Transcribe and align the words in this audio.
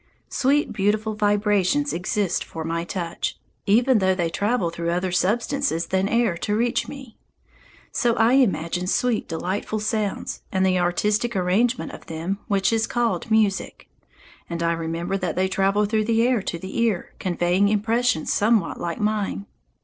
Sweet, 0.29 0.73
beautiful 0.73 1.13
vibrations 1.13 1.93
exist 1.93 2.43
for 2.43 2.63
my 2.63 2.83
touch, 2.83 3.37
even 3.67 3.99
though 3.99 4.15
they 4.15 4.31
travel 4.31 4.71
through 4.71 4.89
other 4.89 5.11
substances 5.11 5.85
than 5.85 6.09
air 6.09 6.35
to 6.37 6.55
reach 6.55 6.87
me. 6.87 7.17
So 7.91 8.15
I 8.15 8.33
imagine 8.33 8.87
sweet, 8.87 9.27
delightful 9.27 9.79
sounds, 9.79 10.41
and 10.51 10.65
the 10.65 10.79
artistic 10.79 11.35
arrangement 11.35 11.91
of 11.91 12.07
them 12.07 12.39
which 12.47 12.73
is 12.73 12.87
called 12.87 13.29
music, 13.29 13.89
and 14.49 14.63
I 14.63 14.71
remember 14.73 15.17
that 15.17 15.35
they 15.35 15.47
travel 15.47 15.85
through 15.85 16.05
the 16.05 16.25
air 16.25 16.41
to 16.41 16.57
the 16.57 16.79
ear, 16.79 17.13
conveying 17.19 17.69
impressions 17.69 18.33
somewhat 18.33 18.79
like 18.81 18.99
mine. 18.99 19.45